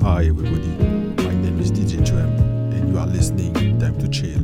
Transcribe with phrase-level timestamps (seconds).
[0.00, 0.68] Hi everybody,
[1.24, 2.30] my name is DJ Tram
[2.72, 4.40] and you are listening Time to Chill.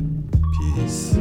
[0.75, 1.17] Peace.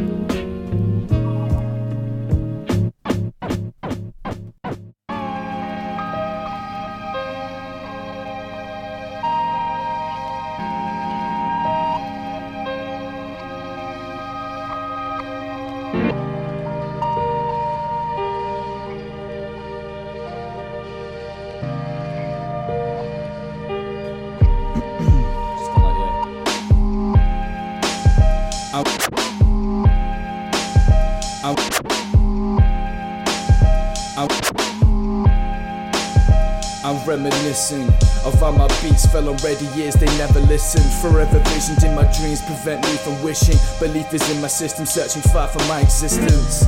[37.52, 40.90] Of how my beats fell on ready years they never listened.
[41.02, 43.58] Forever visions in my dreams prevent me from wishing.
[43.78, 46.64] Belief is in my system, searching far for my existence.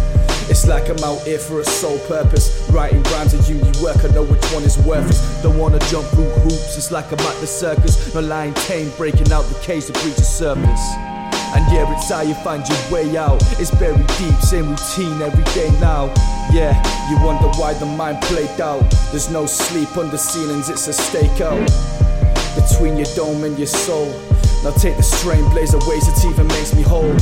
[0.51, 2.69] It's like I'm out here for a sole purpose.
[2.71, 5.21] Writing rhymes and uni work, I know which one is worthless.
[5.43, 8.15] Don't wanna jump through hoops, it's like I'm at the circus.
[8.15, 11.14] No lying tame, breaking out the cage to breach the surface.
[11.55, 13.41] And yeah, it's how you find your way out.
[13.61, 16.13] It's buried deep, same routine every day now.
[16.51, 16.75] Yeah,
[17.09, 18.85] you wonder why the mind played out.
[19.11, 21.65] There's no sleep under ceilings, it's a stakeout.
[22.57, 24.07] Between your dome and your soul.
[24.65, 27.15] Now take the strain, blaze a ways it even makes me whole.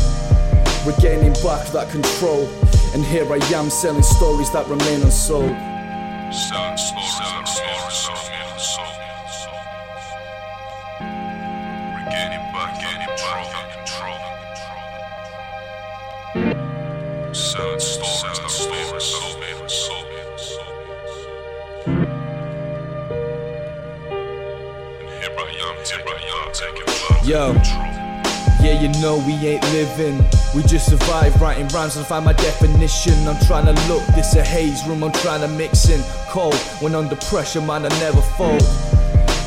[0.86, 2.48] Regaining back that control.
[2.94, 5.50] And here I am selling stories that remain unsold.
[6.32, 8.31] Selling stories, stories, stories,
[27.24, 27.52] Yo.
[28.60, 30.18] Yeah, you know we ain't living.
[30.56, 33.14] We just survive writing rhymes and find my definition.
[33.28, 36.02] I'm trying to look, this a haze room, I'm trying to mix in.
[36.30, 38.62] Cold, when under pressure, man, I never fold.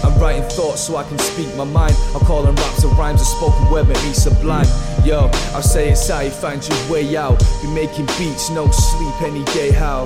[0.05, 1.95] I'm writing thoughts so I can speak my mind.
[2.13, 4.67] I'm calling raps and rhymes and spoken word make me sublime.
[5.03, 7.43] Yo, I'll say it's how you find your way out.
[7.61, 9.71] Be making beats, no sleep any day.
[9.71, 10.05] How?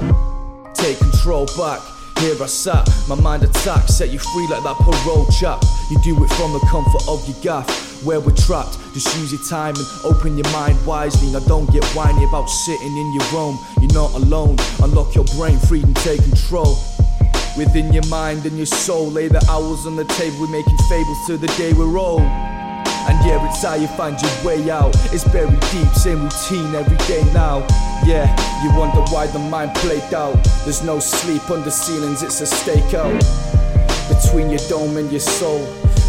[0.73, 1.81] Take control back.
[2.19, 5.63] Here I sat, my mind attacked, set you free like that parole chap.
[5.89, 8.77] You do it from the comfort of your gaff, where we're trapped.
[8.93, 11.31] Just use your time and open your mind wisely.
[11.31, 13.57] Now don't get whiny about sitting in your room.
[13.79, 14.57] You're not alone.
[14.83, 16.77] Unlock your brain, freedom, take control.
[17.57, 20.41] Within your mind and your soul, lay the hours on the table.
[20.41, 22.58] We're making fables till the day we're old.
[23.09, 24.95] And yeah, it's how you find your way out.
[25.11, 27.65] It's buried deep, same routine every day now.
[28.05, 28.29] Yeah,
[28.63, 30.37] you wonder why the mind played out.
[30.63, 33.17] There's no sleep under ceilings, it's a stakeout.
[34.13, 35.61] Between your dome and your soul.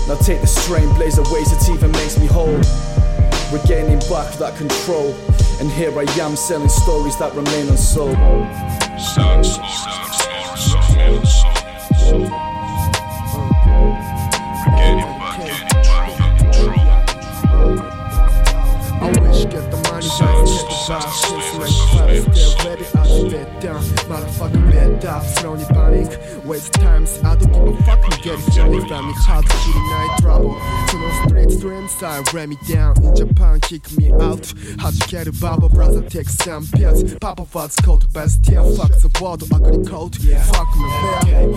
[0.08, 2.60] Now take the strain, blaze a ways it even makes me whole.
[3.50, 5.14] Regaining back that control.
[5.58, 8.16] And here I am selling stories that remain unsold.
[19.46, 19.89] Get the
[24.10, 28.52] Motherfucker, bed throw slowly panic Waste times, I don't give a fuck, you get it
[28.52, 30.54] Johnny Ram me hard, shooting night trouble
[30.88, 35.08] To the streets, dreams, I ram me down In Japan, kick me out How to
[35.08, 39.44] get a bubble, brother, take some pills Papa was cold, best tier, fuck the world,
[39.52, 41.52] ugly cold Fuck me, man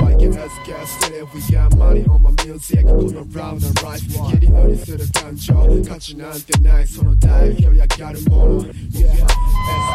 [0.00, 4.42] Biking as gas steady, we got money on my music Go around and ride, get
[4.44, 8.32] it early to the down, Catching on the night, so no die, I got him
[8.32, 8.72] on.
[8.90, 9.26] Yeah,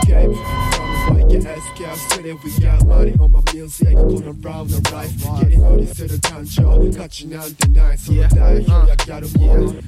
[0.01, 4.91] escape so I get ass cash we got money on my music gonna round the
[4.91, 5.09] right
[5.39, 5.67] Getting uh.
[5.67, 9.79] all this to the control 같이 나한테 나의 손을 다해 협약하려 모두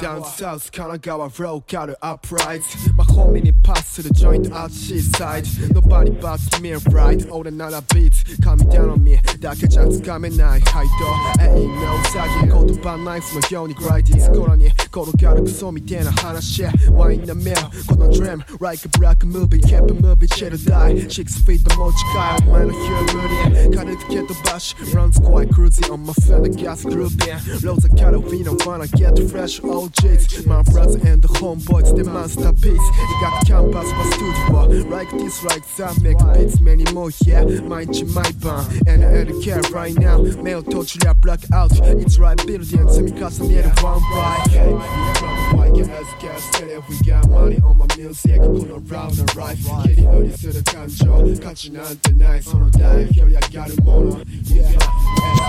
[0.00, 2.62] Down south Kanagawa road got it upright.
[2.96, 5.46] My homie need pass to the joint outside side.
[5.72, 10.36] Nobody but me right All the night I beat Coming down on me 다 계좌掴면
[10.36, 11.02] 나의 하이도
[11.40, 16.10] Ain't no 사기 고도반 나이프 너 형이 grinding 스코라니 걸어가는 그 소미 대나
[16.40, 18.42] share Wine in the mill 건너 dream.
[18.60, 25.91] Like a black movie Keep it moving chill die six feet の持ち帰るお前のヒュー無理軽く蹴飛ばし runs quite cruising
[25.91, 27.17] on my fender gas grooving
[27.63, 33.39] Rosa Carolina wanna get fresh OGs my brother and the homeboys the masterpiece you got
[33.39, 39.03] the campus for studio like this like that make beats many more yeah 毎日毎晩 and
[39.03, 45.73] I don't care right now 目を閉じりゃ black out it's right building 積み重ねる one by White
[45.73, 45.89] gas
[46.19, 51.05] gas steady we got money on my music この round and right 蹴り 売りする感情
[51.43, 54.77] 価値なんてないその代表やがるもの Yeah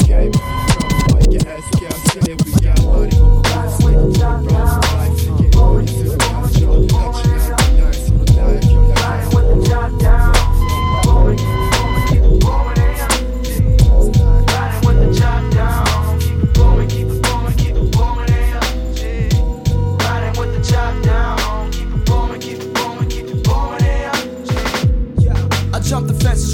[0.08, 3.67] escape from white gas gas steady we got money on my
[4.40, 5.42] music こ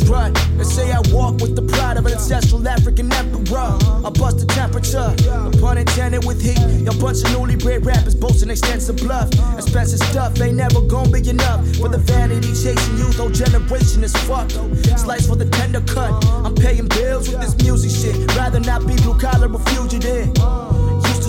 [0.10, 0.34] the.
[0.58, 3.78] They say I walk with the pride of an ancestral African emperor.
[4.06, 6.60] I bust the temperature, no pun intended with heat.
[6.84, 9.30] Your bunch of newly bred rappers boasting extensive bluff.
[9.58, 13.18] Expensive stuff ain't never gonna be enough for the vanity chasing youth.
[13.18, 14.54] Whole generation is fucked.
[14.98, 16.12] Slice for the tender cut.
[16.46, 18.36] I'm paying bills with this music shit.
[18.36, 20.34] Rather not be blue collar or fugitive.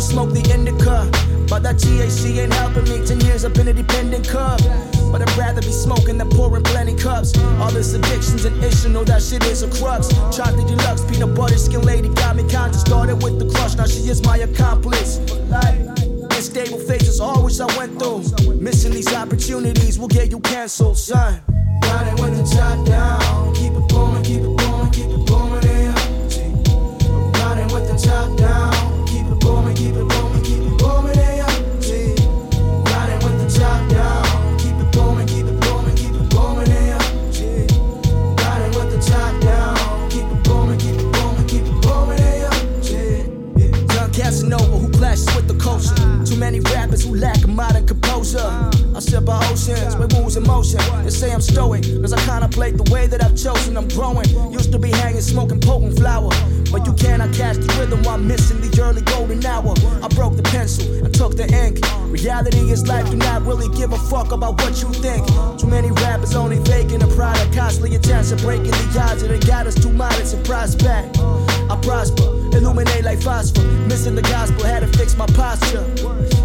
[0.00, 1.04] To smoke the indica,
[1.46, 3.04] but that THC ain't helping me.
[3.04, 4.58] Ten years I've been a dependent cub.
[5.12, 7.36] But I'd rather be smoking than pouring plenty cups.
[7.60, 10.08] All this addiction's an issue, know that shit is a crux.
[10.34, 12.80] Chocolate deluxe, peanut butter skin lady got me conscious.
[12.80, 15.18] Started with the crush, now she is my accomplice.
[16.32, 18.24] Unstable phases, which I went through.
[18.56, 21.42] Missing these opportunities will get you canceled, son.
[21.82, 25.92] Riding with the top down, keep it booming, keep it booming, keep it booming, yeah.
[27.44, 28.69] Riding with the top down,
[49.10, 50.78] Sip by oceans with moves in motion.
[51.02, 53.76] They say I'm stoic, cause I contemplate the way that I've chosen.
[53.76, 54.28] I'm growing.
[54.52, 56.30] Used to be hanging, smoking potent flower.
[56.70, 59.74] But you cannot catch the rhythm while missing the early golden hour.
[60.00, 61.80] I broke the pencil and took the ink.
[62.06, 65.26] Reality is life, do not really give a fuck about what you think.
[65.58, 69.66] Too many rappers only faking a product, constantly attention, breaking the odds, and it got
[69.66, 71.18] us too modest and prospect.
[71.18, 72.30] I prosper,
[72.60, 73.62] illuminate like phosphor.
[73.88, 75.84] Missing the gospel, had to fix my posture.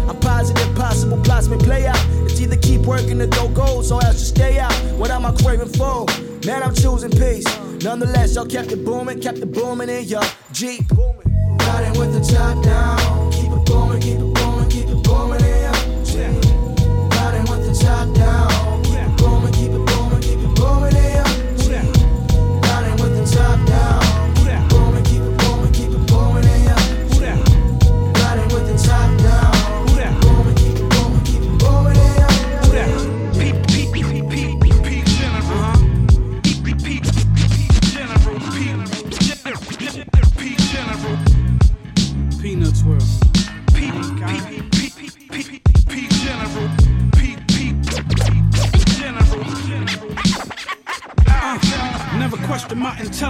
[0.08, 1.98] I'm positive, possible plots may play out.
[2.24, 4.72] It's either keep working the dough goals or else just stay out.
[4.98, 6.06] What am I craving for?
[6.46, 7.46] Man, I'm choosing peace.
[7.82, 10.22] Nonetheless, y'all kept it booming, kept it booming in your
[10.52, 10.90] Jeep.
[10.92, 13.32] Riding with the top down.
[13.32, 14.35] Keep it booming, keep it booming,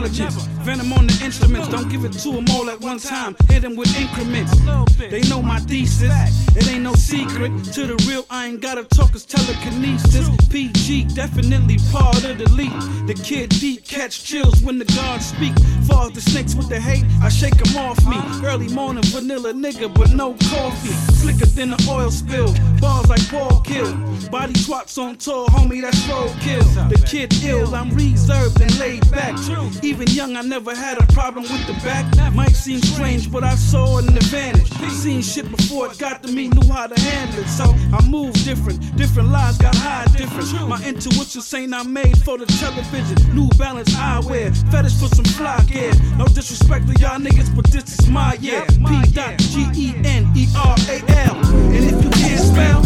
[0.04, 0.56] intelligence.
[0.67, 3.37] Venom on the instruments, don't give it to them all at one time.
[3.49, 4.51] Hit them with increments.
[4.99, 6.11] They know my thesis.
[6.57, 7.53] It ain't no secret.
[7.75, 10.29] To the real, I ain't gotta talk, it's telekinesis.
[10.51, 12.81] PG, definitely part of the league.
[13.07, 15.55] The kid deep catch chills when the guards speak.
[15.87, 18.19] Fall the snakes with the hate, I shake them off me.
[18.45, 20.97] Early morning vanilla nigga, but no coffee.
[21.15, 22.53] Slicker than the oil spill.
[22.81, 23.95] Balls like Paul Kill.
[24.33, 26.65] Body swaps on tour, homie, that's road kill.
[26.89, 29.39] The kid ill, I'm reserved and laid back.
[29.85, 32.06] Even young, I never had a problem with the back.
[32.35, 34.70] Might seem strange, but I saw an advantage.
[34.91, 37.49] Seen shit before it got to me, knew how to handle it.
[37.49, 38.97] So I move different.
[38.97, 40.69] Different lives got high different.
[40.69, 43.17] My intuition saying I'm made for the television.
[43.35, 45.93] New balance eyewear, fetish for some fly gear.
[46.17, 48.65] No disrespect to y'all niggas, but this is my year.
[48.67, 49.03] P.
[49.39, 51.36] G E N E R A L.
[51.75, 52.82] And if you can't spell,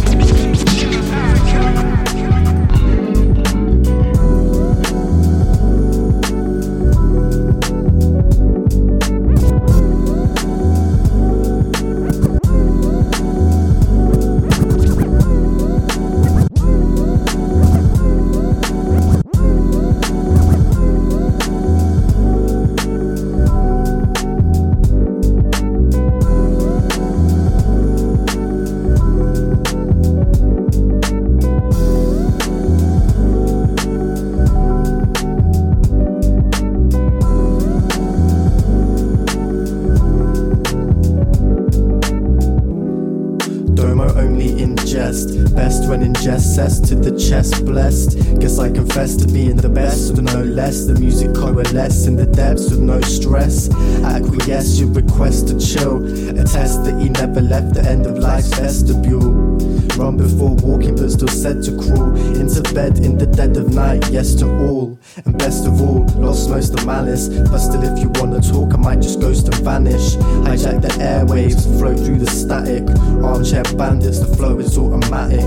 [53.30, 53.70] stress.
[54.02, 55.98] Acquiesce your request to chill.
[56.30, 59.59] Attest that he never left the end of life's vestibule.
[59.96, 64.08] Run before walking, but still said to crawl into bed in the dead of night.
[64.10, 67.28] Yes to all, and best of all, lost most of malice.
[67.28, 70.16] But still, if you wanna talk, I might just ghost and vanish.
[70.46, 72.88] Hijack the airwaves, float through the static.
[73.22, 75.40] Armchair bandits, the flow is automatic.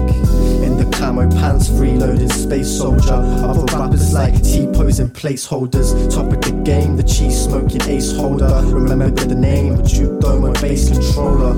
[0.64, 3.14] In the camo pants, freeloading space soldier.
[3.14, 5.94] Other rappers like T posing placeholders.
[6.14, 8.62] Top of the game, the cheese smoking ace holder.
[8.66, 11.54] Remember the name, but you throw Domo bass controller.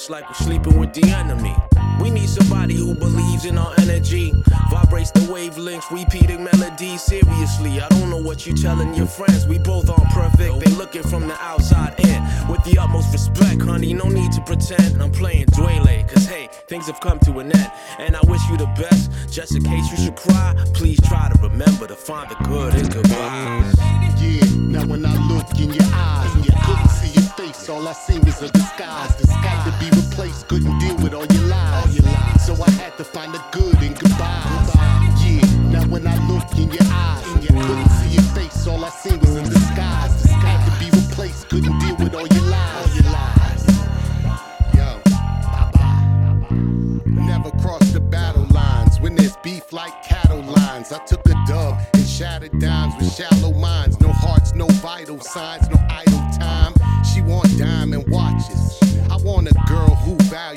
[0.00, 1.54] It's like we're sleeping with the enemy.
[2.00, 4.32] We need somebody who believes in our energy.
[4.70, 7.82] Vibrates the wavelengths, repeating melodies seriously.
[7.82, 9.46] I don't know what you telling your friends.
[9.46, 10.64] We both aren't perfect.
[10.64, 12.22] They looking from the outside in.
[12.48, 15.02] With the utmost respect, honey, no need to pretend.
[15.02, 17.70] I'm playing Dwele, cause hey, things have come to an end.
[17.98, 19.10] And I wish you the best.
[19.30, 20.09] Just in case you should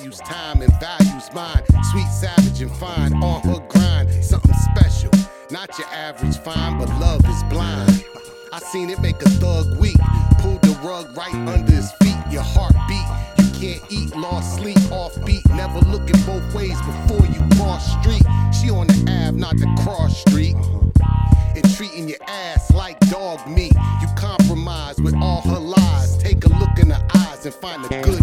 [0.03, 1.63] values time and values mine.
[1.91, 4.09] Sweet, savage, and fine on her grind.
[4.23, 5.11] Something special,
[5.49, 8.03] not your average fine, but love is blind.
[8.51, 9.97] I seen it make a thug weak.
[10.39, 12.17] Pulled the rug right under his feet.
[12.29, 13.07] Your heart beat.
[13.39, 15.47] You can't eat, lost sleep, off beat.
[15.49, 18.23] Never looking both ways before you cross street.
[18.53, 20.55] She on the Ave, not the cross street.
[21.55, 23.73] And treating your ass like dog meat.
[24.01, 26.17] You compromise with all her lies.
[26.17, 28.22] Take a look in her eyes and find the good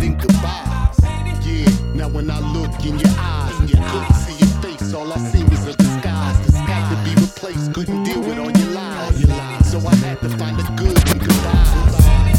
[2.30, 4.94] when I look in your eyes, and couldn't see your face.
[4.94, 6.38] All I see was a disguise.
[6.46, 7.72] Disguise to be replaced.
[7.74, 9.70] Couldn't deal with all your lies.
[9.70, 11.94] So I had to find the good in goodbyes.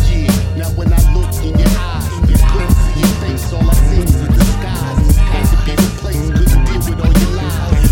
[0.09, 2.07] Yeah, now when I look in your eyes,
[2.51, 3.53] couldn't see your face.
[3.53, 5.07] All I see was a disguise.
[5.07, 6.33] Disguise to be replaced.
[6.35, 7.91] Couldn't deal with all your lies.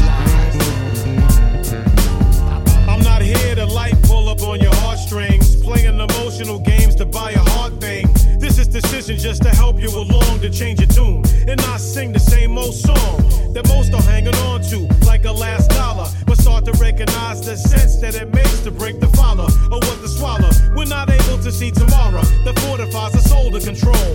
[2.88, 7.32] I'm not here to light pull up on your heartstrings, playing emotional games to buy
[7.32, 8.08] a heart thing.
[8.40, 12.14] This is decision just to help you along to change your tune and not sing
[12.14, 13.18] the same old song
[13.54, 16.08] that most are hanging on to like a last dollar.
[16.26, 20.00] But start to recognize the sense that it makes to break the follow or what
[20.02, 20.50] to swallow.
[20.76, 24.10] We're not able to see tomorrow that fortifies the soul to control.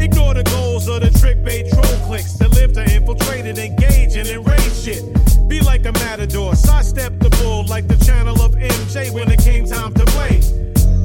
[0.00, 4.16] Ignore the goals of the trick bait troll clicks that live to infiltrate and engage
[4.16, 5.04] and enrage shit.
[5.48, 9.66] Be like a matador, sidestep the bull like the channel of MJ when it came
[9.66, 10.40] time to play.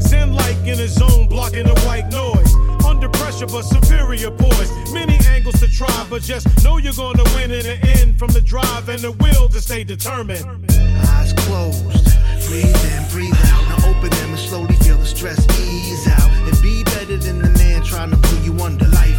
[0.02, 1.79] Zen like in a zone, blocking the
[3.40, 4.94] pressure, but superior poise.
[4.94, 8.42] Many angles to try, but just know you're gonna win in the end from the
[8.42, 10.46] drive and the will to stay determined.
[11.10, 12.06] Eyes closed,
[12.48, 13.70] breathe in, breathe out.
[13.70, 16.30] Now open them and slowly feel the stress ease out.
[16.48, 18.88] And be better than the man trying to pull you under.
[18.88, 19.19] Life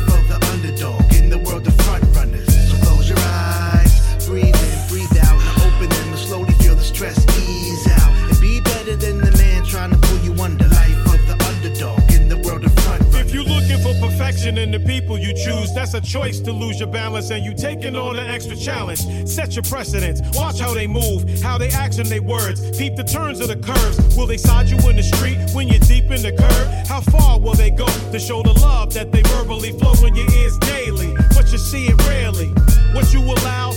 [15.11, 18.29] people you choose, that's a choice to lose your balance and you taking on an
[18.31, 19.00] extra challenge.
[19.29, 20.21] Set your precedence.
[20.37, 22.61] watch how they move, how they act and they words.
[22.79, 24.17] Peep the turns of the curves.
[24.17, 26.87] Will they side you in the street when you're deep in the curve?
[26.87, 30.31] How far will they go to show the love that they verbally flow in your
[30.31, 31.12] ears daily?
[31.35, 32.49] But you see it rarely.
[32.95, 33.73] What you allow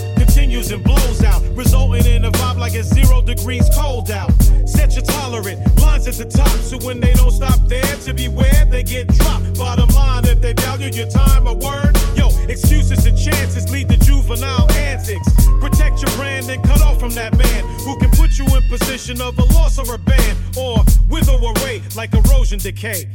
[0.53, 4.31] continues and blows out, resulting in a vibe like it's zero degrees cold out.
[4.65, 8.65] Set your tolerant lines at the top, so when they don't stop there to beware,
[8.69, 9.57] they get dropped.
[9.57, 13.97] Bottom line, if they value your time or word, yo, excuses and chances lead to
[13.97, 15.27] juvenile antics.
[15.59, 19.21] Protect your brand and cut off from that man who can put you in position
[19.21, 20.77] of a loss or a ban, or
[21.09, 23.09] wither away like erosion decay.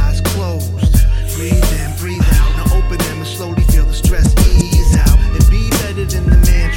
[0.00, 0.96] Eyes closed.
[1.36, 2.56] Breathe in, breathe out.
[2.56, 4.67] Now open them and slowly feel the stress ease
[5.98, 6.67] better than the man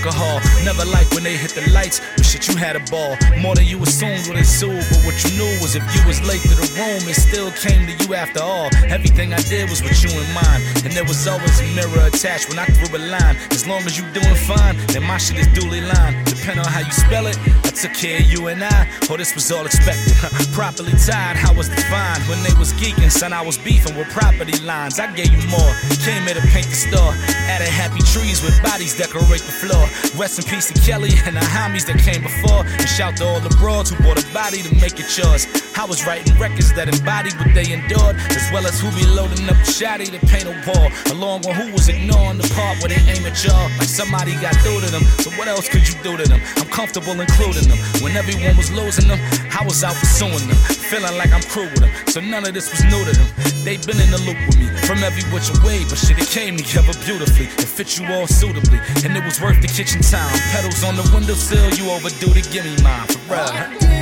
[0.00, 0.40] alcohol.
[0.64, 3.16] Never like when they hit the lights, but shit, you had a ball.
[3.40, 6.40] More than you assumed would ensue, but what you knew was if you was late
[6.42, 8.70] to the room, it still came to you after all.
[8.88, 12.48] Everything I did was with you in mind, and there was always a mirror attached
[12.48, 13.36] when I threw a line.
[13.50, 16.26] As long as you doing fine, then my shit is duly lined.
[16.26, 17.36] Depend on how you spell it,
[17.80, 18.92] Took care you and I.
[19.08, 20.12] Oh, this was all expected.
[20.52, 23.32] Properly tied, I was defined when they was geeking, son.
[23.32, 25.00] I was beefing with property lines.
[25.00, 25.72] I gave you more.
[26.04, 27.14] Came here to paint the store.
[27.48, 29.88] Added happy trees with bodies decorate the floor.
[30.20, 32.68] Rest in peace to Kelly and the homies that came before.
[32.68, 35.48] And shout to all the broads who bought a body to make it yours.
[35.72, 39.48] I was writing records that embodied what they endured, as well as who be loading
[39.48, 40.92] up the shotty to paint a wall.
[41.16, 43.72] Along with who was ignoring the part where they aim at y'all.
[43.80, 45.04] Like somebody got through to them.
[45.24, 46.42] So what else could you do to them?
[46.60, 47.69] I'm comfortable including them.
[48.02, 49.20] When everyone was losing them,
[49.52, 50.56] I was out pursuing them.
[50.90, 51.92] Feeling like I'm crew with them.
[52.08, 53.28] So none of this was new to them.
[53.64, 56.56] They've been in the loop with me from every which way, but shit, it came
[56.56, 57.46] together beautifully.
[57.46, 60.32] It fit you all suitably, and it was worth the kitchen time.
[60.52, 63.99] Pedals on the windowsill, you overdue to give me mine, for real.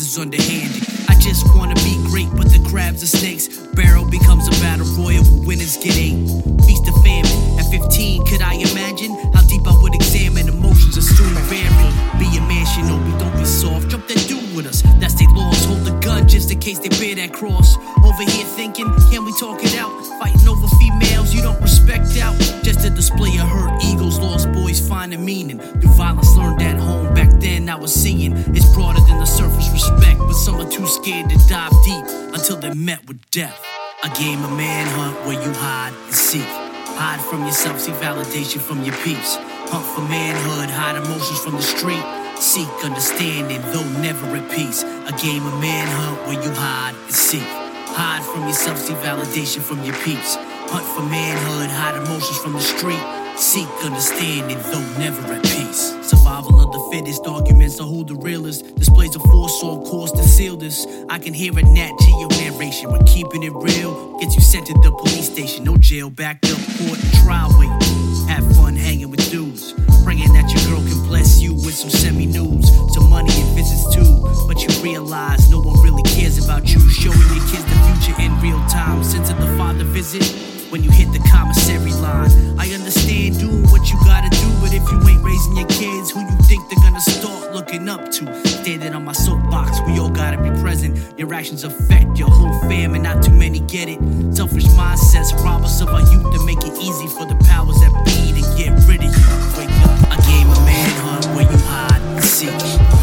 [0.00, 0.82] Is underhanded.
[1.08, 3.48] I just wanna be great, but the crabs are snakes.
[3.74, 6.16] Barrel becomes a battle royal winners get eight.
[6.64, 7.58] Feast of famine.
[7.58, 11.94] At 15, could I imagine how deep I would examine emotions of soon varying?
[12.18, 13.88] Be a man, shinobi, don't be soft.
[13.88, 14.82] Jump that dude with us.
[15.00, 15.64] That's they laws.
[15.64, 17.76] Hold the gun just in case they bear that cross.
[18.04, 19.90] Over here thinking, can we talk it out?
[20.18, 22.38] Fighting over females you don't respect out.
[22.62, 25.58] Just a display of hurt egos, lost boys find a meaning.
[25.58, 27.12] Through violence learned at home.
[27.14, 29.01] Back then I was seeing it's broader
[30.72, 33.60] too scared to dive deep until they met with death.
[34.04, 36.48] A game of manhunt where you hide and seek.
[36.96, 39.36] Hide from yourself, seek validation from your peeps.
[39.68, 42.02] Hunt for manhood, hide emotions from the street.
[42.40, 44.82] Seek understanding, though never at peace.
[44.82, 47.44] A game of manhunt where you hide and seek.
[47.92, 50.36] Hide from yourself, seek validation from your peeps.
[50.72, 53.04] Hunt for manhood, hide emotions from the street.
[53.36, 56.01] Seek understanding, though never at peace.
[56.12, 58.76] Survival of the fittest, arguments of who the realest.
[58.76, 60.86] Displays of force on course to seal this.
[61.08, 64.74] I can hear a Nat Geo narration, but keeping it real gets you sent to
[64.74, 65.64] the police station.
[65.64, 68.28] No jail, backed up court trial waiting.
[68.28, 69.72] Have fun hanging with dudes.
[70.04, 73.88] Praying that your girl can bless you with some semi nudes, some money and visits
[73.94, 74.20] too.
[74.46, 76.80] But you realize no one really cares about you.
[76.90, 79.02] Showing your kids the future in real time.
[79.02, 80.28] Since the father visit
[80.72, 82.30] when you hit the commissary line.
[82.58, 86.20] I understand doing what you gotta do, but if you ain't raising your kids, who
[86.20, 88.48] you think they're gonna start looking up to?
[88.48, 90.96] Standing on my soapbox, we all gotta be present.
[91.18, 94.00] Your actions affect your whole fam, and not too many get it.
[94.34, 97.92] Selfish mindsets rob us of our youth to make it easy for the powers that
[98.06, 99.28] be to get rid of you.
[99.58, 103.01] Wake up, a game of manhunt where you hide and seek.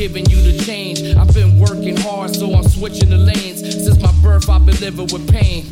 [0.00, 1.02] Giving you the change.
[1.14, 3.60] I've been working hard, so I'm switching the lanes.
[3.60, 5.66] Since my birth, I've been living with pain.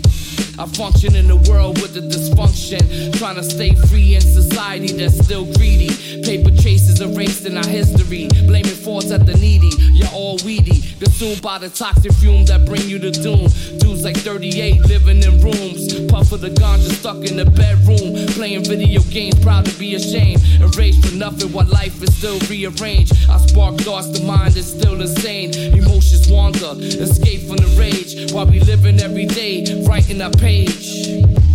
[0.59, 3.16] I function in a world with a dysfunction.
[3.16, 5.88] Trying to stay free in society that's still greedy.
[6.23, 8.27] Paper chases erased in our history.
[8.47, 9.71] Blaming faults at the needy.
[9.92, 10.83] You're all weedy.
[10.99, 13.47] Consumed by the toxic fume that bring you to doom.
[13.79, 15.94] Dudes like 38 living in rooms.
[16.11, 18.27] Puff of the ganja stuck in the bedroom.
[18.35, 20.42] Playing video games, proud to be ashamed.
[20.61, 23.12] Erased for nothing while life is still rearranged.
[23.31, 25.55] I spark thoughts, the mind is still insane.
[25.55, 28.33] Emotions wander, escape from the rage.
[28.33, 31.47] While we living every day, writing our page.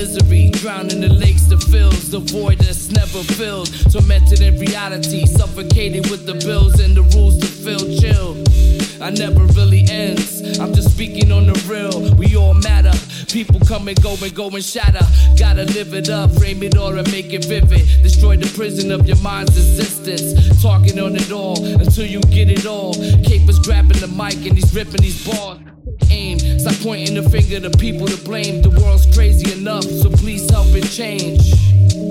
[0.00, 3.68] Misery, drowning in lakes that fills the void that's never filled.
[3.92, 8.30] Tormented in reality, suffocated with the bills and the rules to feel chill.
[9.02, 10.58] I never really ends.
[10.58, 12.14] I'm just speaking on the real.
[12.14, 12.96] We all matter.
[13.28, 15.04] People come and go and go and shatter.
[15.38, 17.84] Gotta live it up, frame it all and make it vivid.
[18.02, 20.62] Destroy the prison of your mind's existence.
[20.62, 22.94] Talking on it all until you get it all.
[23.28, 25.58] Capers grabbing the mic and he's ripping these bars.
[26.10, 28.62] Aim, stop pointing the finger to people to blame.
[28.62, 32.09] The world's crazy enough, so please help it change.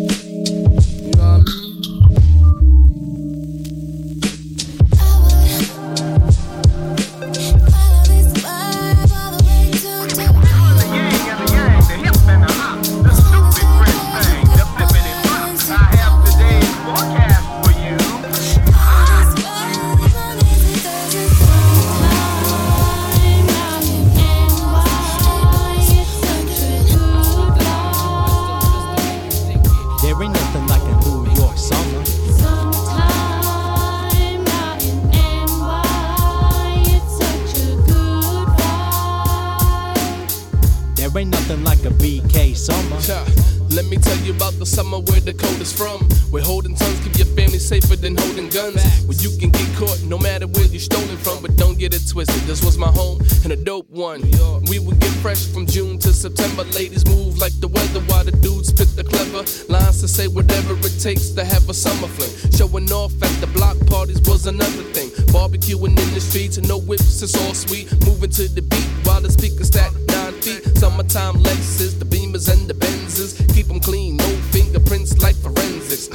[61.40, 62.52] To have a summer fling.
[62.52, 65.08] Showing off at the block parties was another thing.
[65.32, 67.88] Barbecuing in the streets, no whips, it's all sweet.
[68.06, 70.60] Moving to the beat while the speakers stack nine feet.
[70.78, 73.40] Summertime Lexus, the Beamers and the Benzes.
[73.56, 76.10] Keep them clean, no fingerprints like forensics.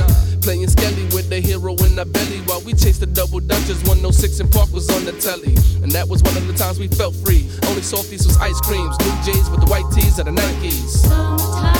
[0.45, 3.81] Playing Skelly with the hero in our belly while we chased the double dutchers.
[3.85, 5.57] 106 and Park was on the telly.
[5.83, 7.49] And that was one of the times we felt free.
[7.65, 11.74] Only softies was ice creams, new jeans with the white tees and the Nikes.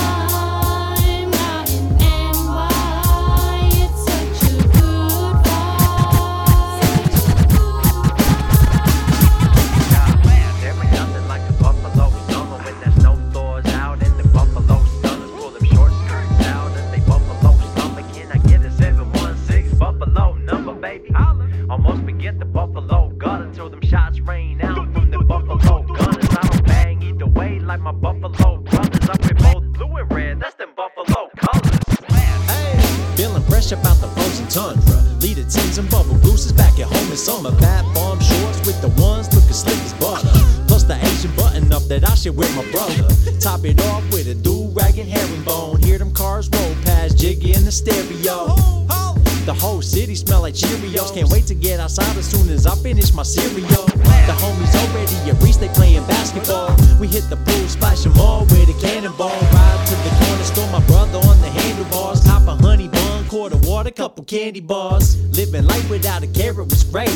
[59.05, 59.29] Cannonball.
[59.29, 62.23] Ride to the corner store, my brother on the handlebars.
[62.23, 65.17] Cop a honey bun, quarter water, couple candy bars.
[65.37, 67.09] Living life without a carrot was great.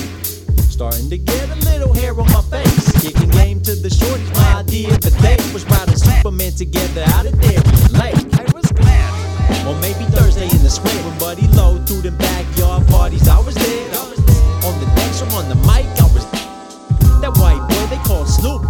[0.70, 3.02] Starting to get a little hair on my face.
[3.02, 7.26] Kicking game to the shorties, my idea of the day was riding Superman together out
[7.26, 7.62] of there
[7.98, 8.26] late.
[9.68, 13.28] Or maybe Thursday in the square when Buddy Low through them backyard parties.
[13.28, 13.90] I was there.
[14.66, 16.26] On the decks or on the mic, I was
[17.22, 18.64] that white boy they call Snoop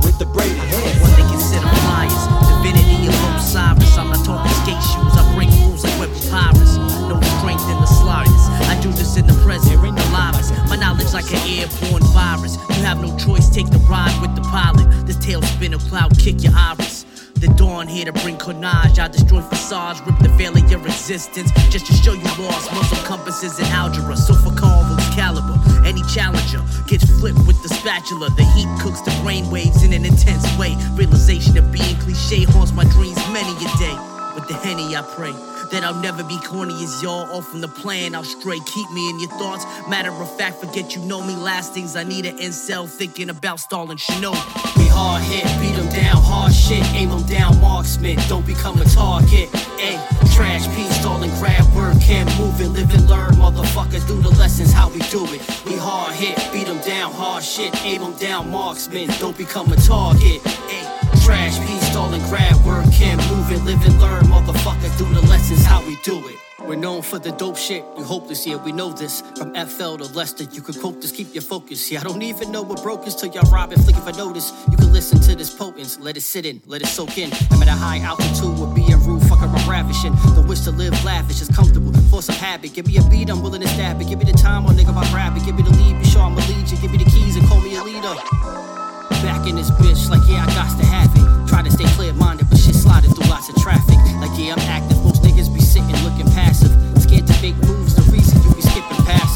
[9.30, 10.54] the present, the livest.
[10.70, 12.58] My knowledge like an airborne virus.
[12.76, 14.88] You have no choice, take the ride with the pilot.
[15.06, 17.06] This tailspin of cloud kick your iris.
[17.36, 19.00] The dawn here to bring carnage.
[19.00, 21.52] I destroy facades, rip the veil of your existence.
[21.70, 24.18] Just to show you lost muscle compasses and algebra.
[24.18, 25.58] So for convos, caliber.
[25.86, 28.30] Any challenger gets flipped with the spatula.
[28.36, 30.76] The heat cooks the brainwaves in an intense way.
[30.96, 33.98] Realization of being cliche haunts my dreams many a day.
[34.36, 35.34] With the henny, I pray
[35.72, 37.30] that I'll never be corny as y'all.
[37.36, 38.60] Off from the plan, I'll stray.
[38.60, 39.66] Keep me in your thoughts.
[39.88, 41.36] Matter of fact, forget you know me.
[41.36, 44.78] Last things I need an incel thinking about stalling Shinobi.
[44.78, 48.18] We hard hit, beat 'em down, hard shit, aim 'em down, marksman.
[48.28, 49.50] Don't become a target.
[49.80, 50.00] Ayy,
[50.36, 54.06] trash piece, stalling, grab word, can't move it, live and learn, motherfucker.
[54.08, 55.42] Do the lessons, how we do it.
[55.66, 59.10] We hard hit, beat 'em down, hard shit, aim 'em down, marksman.
[59.20, 60.42] Don't become a target.
[60.44, 60.99] Ayy,
[61.30, 64.90] trash piece, stalling, grab word, can't move it, live and learn, motherfucker.
[64.98, 66.38] Do the lessons, how we do it.
[66.68, 67.84] We're known for the dope shit.
[67.98, 69.22] You hopeless, yeah, we know this.
[69.38, 71.92] From FL to Leicester, you can quote this, keep your focus.
[71.92, 74.52] Yeah, I don't even know what broke is till y'all rob flick if I notice.
[74.72, 77.30] You can listen to this potence, let it sit in, let it soak in.
[77.52, 80.14] I'm at a high altitude with being rude, fucker, I'm ravishing.
[80.34, 82.74] The wish to live lavish is comfortable, force of habit.
[82.74, 84.08] Give me a beat, I'm willing to stab it.
[84.10, 85.46] Give me the time, oh nigga, I grab it.
[85.46, 86.66] Give me the lead, be sure I'm a lead.
[86.82, 88.79] Give me the keys and call me a leader.
[89.22, 91.48] Back in this bitch, like yeah, I got to have it.
[91.48, 93.98] Try to stay clear minded, but shit sliding through lots of traffic.
[94.20, 96.72] Like yeah, I'm active, most niggas be sitting looking passive.
[97.02, 99.36] Scared to make moves, the reason you be skipping past.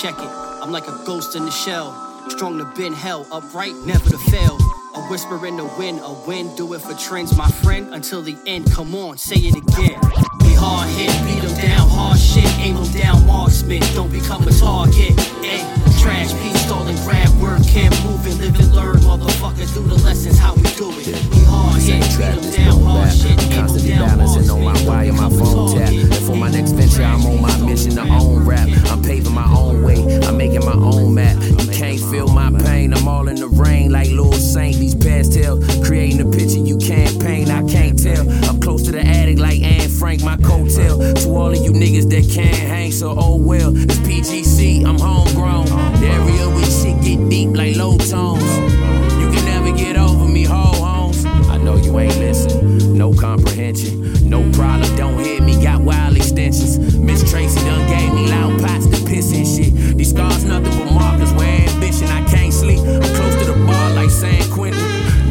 [0.00, 0.30] Check it,
[0.62, 1.92] I'm like a ghost in the shell.
[2.28, 4.56] Strong to bend hell, upright, never to fail.
[4.94, 8.36] A whisper in the wind, a wind, do it for trends, my friend, until the
[8.46, 8.70] end.
[8.70, 10.00] Come on, say it again.
[10.46, 13.82] We hard hit, beat 'em down, hard shit, aim 'em down, marksman.
[13.94, 15.12] Don't become a target.
[15.42, 15.64] Ayy,
[16.00, 17.28] trash piece, stalling, grab
[17.74, 19.66] can't move it, live and learn, motherfucker.
[19.74, 21.06] Do the lessons, how we do it.
[21.30, 25.76] We hard hit, beat 'em down, hard shit, Constantly balancing on my wire, my phone
[25.76, 25.90] tap.
[25.90, 28.68] And for my next venture, I'm on my mission to own rap.
[28.90, 31.36] I'm paving my own way, I'm making my own map.
[31.42, 34.76] You can't feel my pain, I'm all in the rain like Lil Saint.
[34.76, 38.22] These pastels, creating a picture you can't paint, I can't tell.
[38.48, 40.94] I'm close to the attic like Anne Frank, my coattail.
[41.22, 43.74] To all of you niggas that can't hang, so oh well.
[43.74, 45.93] It's PGC, I'm homegrown.
[46.04, 48.42] Area with shit get deep like low tones.
[49.20, 51.24] You can never get over me, ho homes.
[51.24, 54.94] I know you ain't listen, no comprehension, no problem.
[54.96, 56.96] Don't hit me, got wild extensions.
[56.98, 59.96] Miss Tracy done gave me loud pots to piss and shit.
[59.96, 62.80] These scars nothing but markers where ambition I can't sleep.
[62.80, 64.80] I'm close to the bar like San Quentin.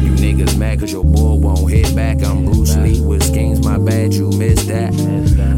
[0.04, 2.22] You niggas mad cause your boy won't hit back.
[2.22, 4.92] I'm Bruce Lee with schemes, my bad, you missed that.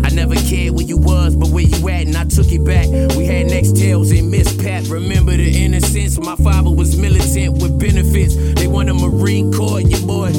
[0.04, 2.86] I never cared where you was, but where you at, and I took it back.
[3.16, 4.25] We had next tails Miss
[4.66, 4.88] Pat.
[4.88, 6.18] Remember the innocence?
[6.18, 8.34] My father was militant with benefits.
[8.54, 10.32] They want a Marine Corps, your boy.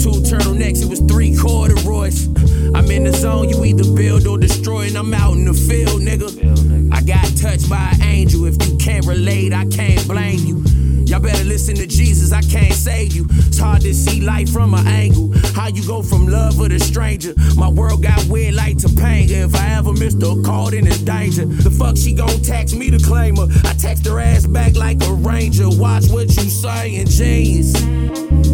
[0.00, 2.26] Two turtlenecks, it was three corduroys.
[2.74, 6.00] I'm in the zone, you either build or destroy, and I'm out in the field,
[6.00, 6.90] nigga.
[6.90, 8.46] I got touched by an angel.
[8.46, 10.62] If you can't relate, I can't blame you.
[11.04, 13.26] Y'all better listen to Jesus, I can't save you.
[13.30, 15.25] It's hard to see life from an angle.
[15.66, 17.34] How you go from love with a stranger?
[17.56, 19.46] My world got weird like Topanga.
[19.46, 21.44] If I ever missed a call, then it's danger.
[21.44, 23.48] The fuck she gon' tax me to claim her?
[23.64, 25.68] I text her ass back like a ranger.
[25.68, 28.45] Watch what you saying, genius.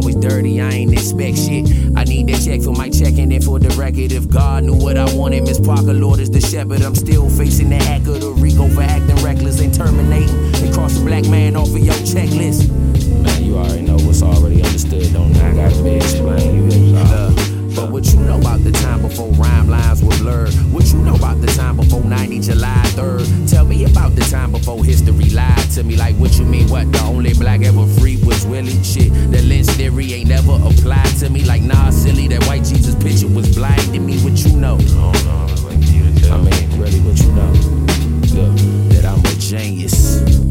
[0.00, 1.68] Always dirty, I ain't expect shit.
[1.94, 4.12] I need that check for my check and then for the record.
[4.12, 6.80] If God knew what I wanted, Miss Parker, Lord is the shepherd.
[6.80, 10.30] I'm still facing the act of the Rico for acting reckless and terminating.
[10.64, 12.70] And cross a black man off of your checklist.
[13.22, 15.54] Man, you already know what's already understood, don't I?
[15.54, 16.72] Gotta be explained.
[16.72, 20.52] You uh, but what you know about the time before rhyme lines were blurred?
[20.72, 23.50] What you know about the time before 90 July 3rd?
[23.50, 25.96] Tell me about the time before history lied to me.
[25.96, 26.68] Like, what you mean?
[26.68, 26.90] What?
[26.92, 28.82] The only black ever free was Willie?
[28.82, 31.44] Shit, the lynch theory ain't never applied to me.
[31.44, 34.18] Like, nah, silly, that white Jesus picture was blinding me.
[34.20, 34.78] What you know?
[36.30, 37.52] I mean, really, what you know?
[38.34, 38.56] Look,
[38.90, 40.49] that I'm a genius.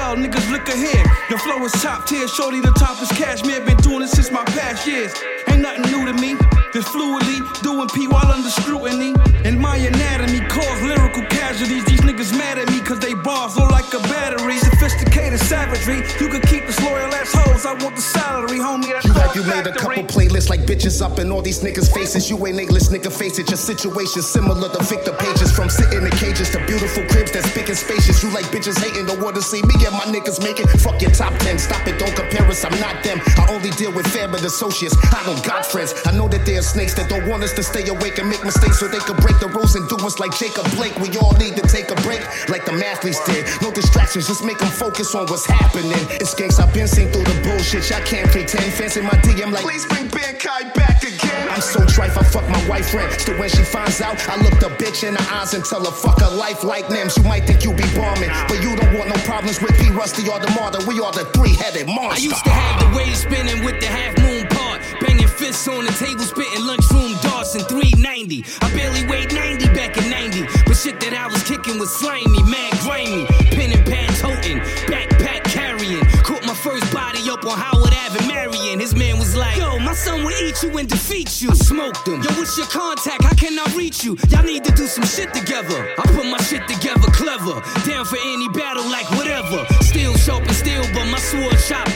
[0.00, 1.06] Niggas look ahead.
[1.28, 3.60] Your flow is top tier, shorty, the top is cashmere.
[3.60, 5.14] Been doing it since my past years.
[5.48, 6.59] Ain't nothing new to me.
[6.72, 9.12] Just fluidly doing P while under scrutiny.
[9.44, 11.84] And my anatomy cause lyrical casualties.
[11.84, 14.56] These niggas mad at me cause they bars low like a battery.
[14.58, 16.06] Sophisticated savagery.
[16.20, 17.66] You can keep the loyal assholes.
[17.66, 18.86] I want the salary, homie.
[18.86, 21.58] That's You all like you made a couple playlists like bitches up in all these
[21.58, 22.30] niggas' faces.
[22.30, 23.50] You ain't A-list nigga face it.
[23.50, 25.50] Your situation similar to Victor Pages.
[25.50, 28.22] From sitting in cages to beautiful cribs that's big and spacious.
[28.22, 30.70] You like bitches hating the water see me and my niggas make it.
[30.78, 31.58] Fuck your top 10.
[31.58, 32.64] Stop it, don't compare us.
[32.64, 33.18] I'm not them.
[33.42, 34.94] I only deal with fair but associates.
[35.10, 35.94] I don't got friends.
[36.06, 38.44] I know that there are snakes that don't want us to stay awake and make
[38.44, 40.92] mistakes so they could break the rules and do us like Jacob Blake.
[41.00, 42.20] We all need to take a break
[42.52, 43.48] like the mathletes did.
[43.64, 46.04] No distractions, just make them focus on what's happening.
[46.20, 47.88] It's gangs I've been seen through the bullshit.
[47.88, 48.68] Y'all can't pretend.
[48.76, 51.48] Fancy my DM like, please bring Ben Kai back again.
[51.48, 53.08] I'm so trife, I fuck my wife friend.
[53.16, 55.90] Still when she finds out, I look the bitch in the eyes and tell her
[55.90, 57.16] fuck her life like Nims.
[57.16, 59.88] You might think you be bombing, but you don't want no problems with P.
[59.90, 60.84] Rusty or the martyr.
[60.84, 62.20] We are the three-headed monster.
[62.20, 64.39] I used to have the wave spinning with the half moon
[65.50, 65.80] part.
[65.80, 68.44] On the table, spitting lunchroom Dawson 390.
[68.60, 70.42] I barely weighed 90 back in 90.
[70.66, 73.26] But shit that I was kicking was slimy, mad grimy.
[73.54, 74.58] Pen and pad toting,
[74.90, 76.04] backpack carrying.
[76.22, 78.80] Caught my first body up on Howard Ave in Marion.
[78.80, 81.50] His man was like, Yo, my son will eat you and defeat you.
[81.50, 82.22] I smoked him.
[82.22, 83.24] Yo, what's your contact?
[83.24, 84.16] How can I reach you?
[84.28, 85.88] Y'all need to do some shit together.
[85.98, 87.62] I put my shit together clever.
[87.86, 89.66] Down for any battle, like whatever.
[89.82, 91.88] Still sharp and steel, but my sword chop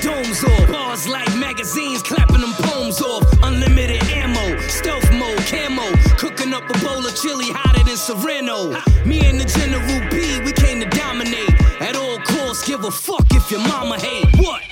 [7.14, 8.70] chili hotter than Serrano.
[9.06, 11.50] Me and the General B, we came to dominate.
[11.80, 14.26] At all costs, give a fuck if your mama hate.
[14.38, 14.62] What?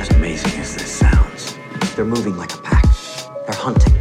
[0.00, 1.58] As amazing as this sounds,
[1.94, 2.84] they're moving like a pack.
[3.46, 3.94] They're hunting.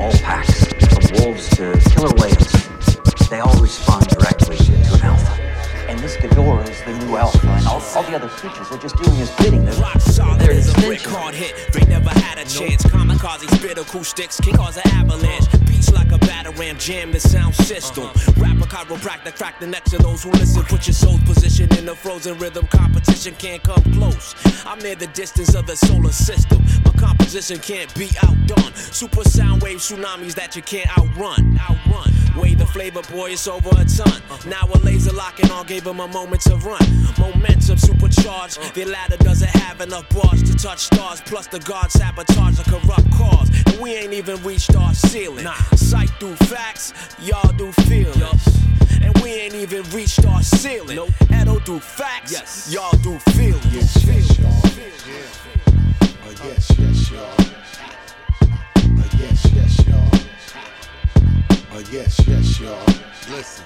[0.00, 5.42] All packs, from wolves to killer whales, they all respond directly to an alpha.
[5.88, 9.30] And this Ghidorah is the new alpha, all, the other creatures are just doing his
[9.36, 9.64] bidding.
[9.64, 11.54] They're, Rock solid they're as a brick hard hit.
[11.72, 12.82] They never had a chance.
[12.84, 15.44] Kamikaze spit acoustics can cause an avalanche.
[15.66, 18.04] Beats like a batter ram, jam the sound system.
[18.04, 18.32] Uh-huh.
[18.40, 20.62] Rapper chiropractor, crack the necks of those who listen.
[20.62, 22.66] Put your soul's position in a frozen rhythm.
[22.68, 24.34] Competition can't come close.
[24.64, 26.64] I'm near the distance of the solar system.
[26.84, 28.74] My composition can't be outdone.
[28.74, 31.58] Super sound wave tsunamis that you can't outrun.
[31.68, 32.12] Outrun.
[32.40, 34.08] Way the flavor, boy, it's over a ton.
[34.08, 34.48] Uh-huh.
[34.48, 36.84] Now a laser locking all gave him a moment to run.
[37.18, 38.74] Momentum supercharged.
[38.74, 41.20] The ladder doesn't have enough bars to touch stars.
[41.22, 43.50] Plus the guard sabotage a corrupt cause.
[43.66, 45.44] And we ain't even reached our ceiling.
[45.44, 45.54] Nah.
[45.74, 48.46] Sight through facts, y'all do feelings.
[49.02, 50.96] And we ain't even reached our ceiling.
[50.96, 51.10] Nope.
[51.32, 52.72] Edo do facts, yes.
[52.72, 53.74] y'all do feelings.
[53.74, 54.52] Yes, yes, y'all.
[56.22, 57.34] Uh, yes, yes, y'all.
[58.80, 60.10] Uh, yes, yes, y'all.
[61.72, 62.86] Uh, yes, yes, y'all.
[63.34, 63.64] Listen.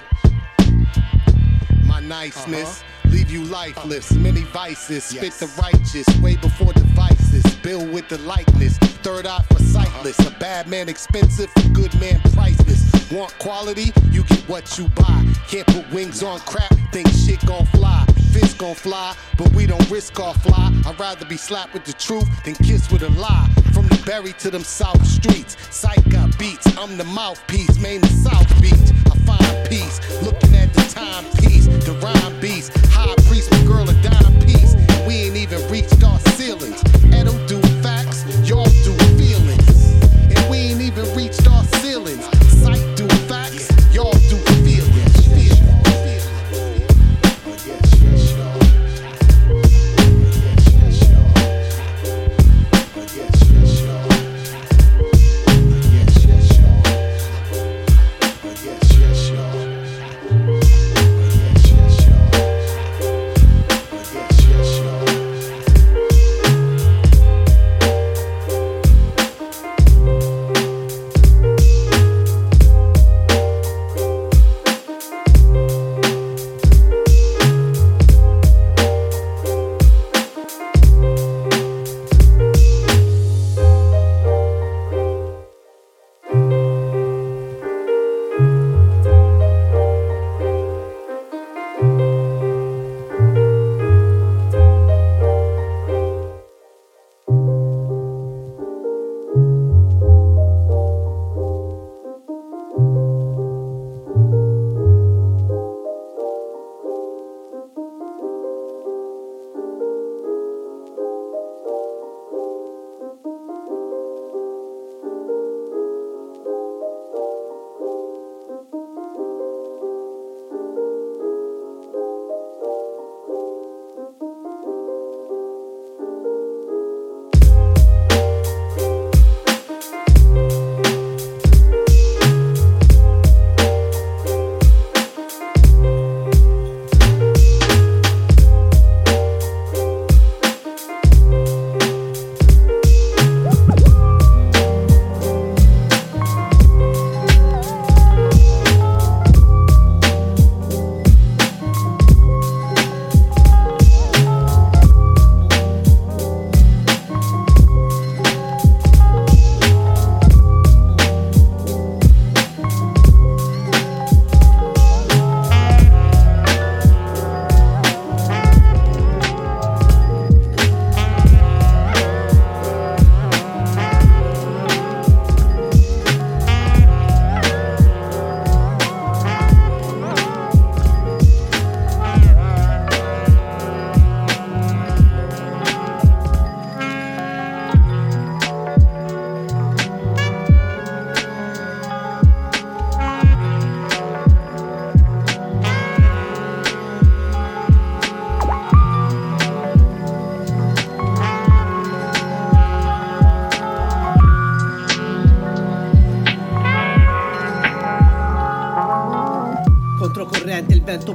[1.85, 4.13] My niceness leave you lifeless.
[4.13, 7.45] Many vices, spit the righteous way before devices.
[7.57, 8.79] Build with the likeness.
[9.03, 10.19] Third eye for sightless.
[10.21, 10.31] Uh-huh.
[10.35, 12.91] A bad man expensive, a good man priceless.
[13.11, 13.93] Want quality?
[14.11, 15.25] You get what you buy.
[15.49, 16.73] Can't put wings on crap.
[16.93, 18.05] Think shit gon' fly.
[18.33, 20.71] Fist gon' fly, but we don't risk our fly.
[20.87, 23.49] I'd rather be slapped with the truth than kissed with a lie.
[23.73, 25.57] From the berry to them south streets.
[25.75, 26.67] Sight got beats.
[26.79, 28.90] I'm the mouthpiece, main the South Beach.
[29.31, 30.01] I find peace.
[30.23, 32.77] Looking at the timepiece, the rhyme beast.
[32.89, 34.75] High priest, my girl a dime piece.
[35.07, 36.70] We ain't even reached our ceilings.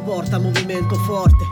[0.05, 1.43] Porta movimento forte.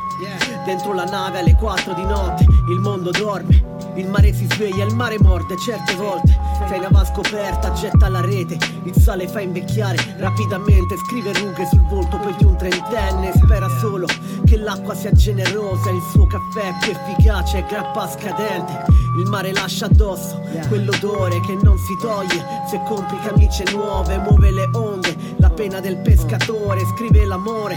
[0.63, 3.71] Dentro la nave alle 4 di notte, il mondo dorme.
[3.95, 6.39] Il mare si sveglia, il mare morde certe volte.
[6.67, 8.57] Sei una va scoperta, getta la rete.
[8.83, 13.33] Il sale fa invecchiare rapidamente, scrive rughe sul volto poi di un trentenne.
[13.33, 14.07] Spera solo
[14.45, 18.85] che l'acqua sia generosa, il suo caffè più efficace grappa scadente.
[19.19, 22.43] Il mare lascia addosso quell'odore che non si toglie.
[22.69, 25.15] Se compri camicie nuove, muove le onde.
[25.37, 27.75] La pena del pescatore scrive l'amore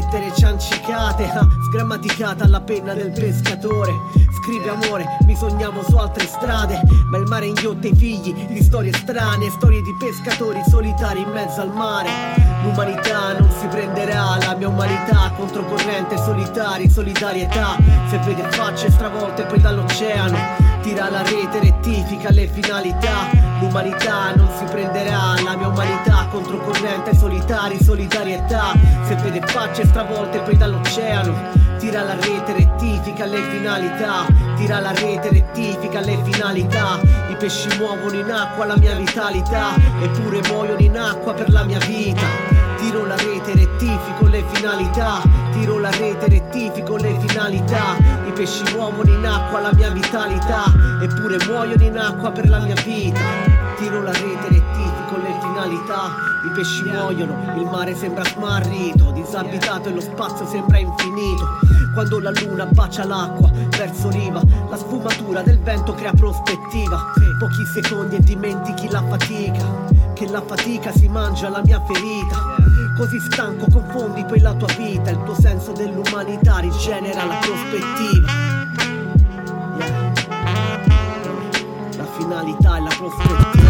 [0.00, 1.30] lettere ciancicate,
[1.68, 3.92] sgrammaticata la penna del pescatore.
[4.40, 6.80] Scrive amore, mi sognavo su altre strade,
[7.10, 11.60] ma il mare inghiotte i figli di storie strane, storie di pescatori solitari in mezzo
[11.60, 12.08] al mare.
[12.62, 17.76] L'umanità non si prenderà, la mia umanità controcorrente, solitari, solidarietà.
[18.08, 20.38] Se vede facce stravolte poi dall'oceano,
[20.80, 23.49] tira la rete, rettifica le finalità.
[23.60, 28.72] L'umanità non si prenderà, la mia umanità controcorrente, solitari, solidarietà.
[29.06, 31.34] Se vede facce stravolte poi dall'oceano,
[31.78, 34.26] tira la rete, rettifica le finalità.
[34.56, 37.00] Tira la rete, rettifica le finalità.
[37.28, 41.78] I pesci muovono in acqua la mia vitalità, eppure muoiono in acqua per la mia
[41.80, 42.26] vita.
[42.78, 45.20] Tiro la rete, rettifico le finalità.
[45.52, 47.96] Tiro la rete, rettifico le finalità.
[48.26, 50.64] I pesci muovono in acqua la mia vitalità,
[51.02, 53.49] eppure muoiono in acqua per la mia vita.
[53.80, 56.10] Tiro la rete, rettifico le finalità.
[56.44, 61.58] I pesci muoiono, il mare sembra smarrito, disabitato e lo spazio sembra infinito.
[61.94, 66.98] Quando la luna bacia l'acqua verso riva, la sfumatura del vento crea prospettiva.
[67.38, 69.64] Pochi secondi e dimentichi la fatica,
[70.12, 72.36] che la fatica si mangia la mia ferita.
[72.98, 78.28] Così stanco confondi poi la tua vita, il tuo senso dell'umanità rigenera la prospettiva.
[81.96, 83.69] La finalità e la prospettiva.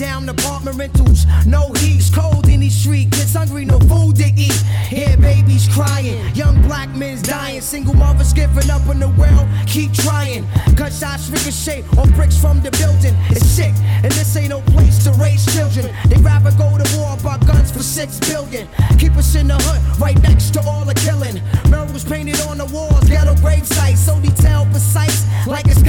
[0.00, 3.14] Down apartment rentals, no heat, cold in these streets.
[3.18, 4.60] Kids hungry, no food to eat.
[4.88, 9.46] Hear babies crying, young black men's dying, single mothers giving up on the world.
[9.66, 10.46] Keep trying.
[10.74, 13.14] Gunshots ricochet on bricks from the building.
[13.28, 15.94] It's sick, and this ain't no place to raise children.
[16.08, 18.68] They rather go to war about guns for six billion.
[18.98, 21.42] Keep us in the hood, right next to all the killing.
[21.68, 25.82] Murals painted on the walls, ghetto grave sites, so detailed precise, like it's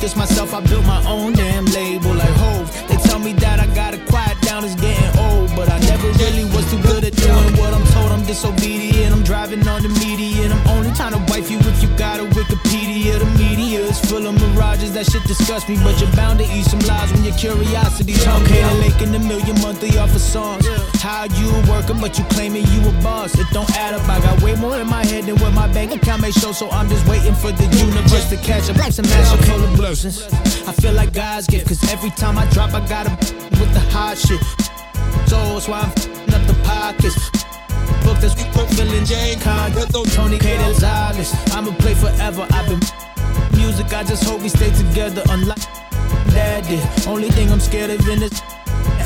[0.00, 0.85] this myself, I built
[14.96, 15.76] that shit disgusts me.
[15.84, 18.62] But you're bound to eat some lies when your curiosity's hungry.
[18.62, 20.66] I'm making a million monthly off of songs.
[21.04, 23.38] How you working, but you claiming you a boss.
[23.38, 24.08] It don't add up.
[24.08, 26.52] I got way more in my head than what my bank account may show.
[26.52, 28.76] So I'm just waiting for the universe to catch up.
[28.90, 30.24] Some mash full of blessings.
[30.66, 33.10] I feel like God's gift, cause every time I drop, I gotta
[33.60, 34.40] with the hot shit.
[35.28, 37.16] So that's why I'm fing up the pockets.
[38.04, 38.34] Book this
[38.76, 39.72] feeling Jane Con,
[40.16, 40.56] Tony K.
[40.56, 41.34] Gonzalez.
[41.52, 42.46] I'ma play forever.
[42.50, 43.05] I've been
[43.66, 45.22] music, I just hope we stay together.
[45.28, 45.58] Unlike
[46.68, 47.06] did.
[47.06, 48.40] Only thing I'm scared of in this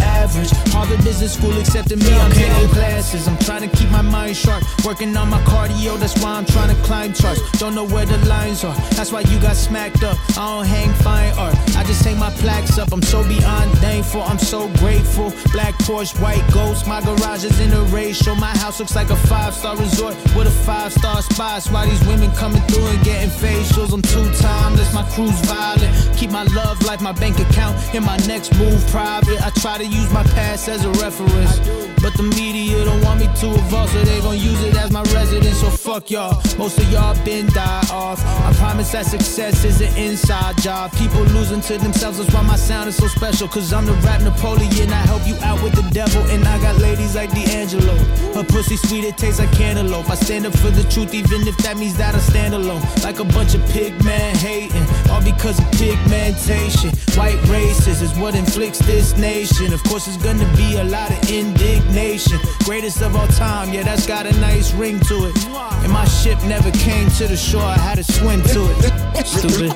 [0.01, 0.51] average.
[0.73, 2.13] Harvard Business School accepting me.
[2.13, 3.29] I'm taking classes.
[3.29, 4.63] I'm trying to keep my mind sharp.
[4.85, 7.41] Working on my cardio, that's why I'm trying to climb charts.
[7.59, 8.75] Don't know where the lines are.
[8.97, 10.17] That's why you got smacked up.
[10.39, 11.55] I don't hang fine art.
[11.77, 12.93] I just hang my plaques up.
[12.93, 14.23] I'm so beyond thankful.
[14.23, 15.33] I'm so grateful.
[15.53, 16.87] Black Porsche, white ghost.
[16.87, 18.35] My garage is in a ratio.
[18.35, 21.51] My house looks like a five star resort with a five star spot.
[21.71, 23.93] Why these women coming through and getting facials?
[23.93, 24.93] I'm two timeless.
[24.95, 26.17] My crew's violent.
[26.17, 29.41] Keep my love life, my bank account, and my next move private.
[29.43, 31.59] I try to use my past as a reference.
[32.01, 35.03] But the media don't want me to evolve, so they gon' use it as my
[35.13, 35.61] residence.
[35.61, 36.41] So fuck y'all.
[36.57, 38.25] Most of y'all been die off.
[38.25, 40.93] I promise that success is an inside job.
[40.93, 43.49] People losing to themselves, that's why my sound is so special.
[43.49, 44.89] Cause I'm the rap Napoleon.
[44.89, 46.23] I help you out with the devil.
[46.31, 47.97] And I got ladies like D'Angelo.
[48.33, 50.09] Her pussy sweet, it tastes like cantaloupe.
[50.09, 52.83] I stand up for the truth, even if that means that I stand alone.
[53.03, 54.87] Like a bunch of pig men hating.
[55.11, 56.91] All because of pigmentation.
[57.19, 59.73] White races is what inflicts this nation.
[59.81, 62.39] Of course, it's gonna be a lot of indignation.
[62.65, 65.37] Greatest of all time, yeah, that's got a nice ring to it.
[65.83, 69.27] And my ship never came to the shore, I had to swim to it.
[69.27, 69.73] Stupid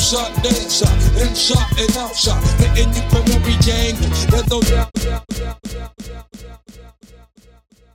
[0.00, 4.08] shot, down shot, in shot, and out shot, hitting you from every angle.
[4.30, 5.69] There's no doubt.